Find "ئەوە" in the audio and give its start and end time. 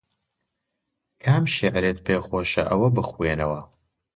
2.69-2.89